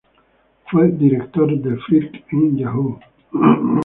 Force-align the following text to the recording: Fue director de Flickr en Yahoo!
Fue 0.71 0.87
director 0.93 1.55
de 1.59 1.77
Flickr 1.77 2.21
en 2.31 2.57
Yahoo! 2.57 2.99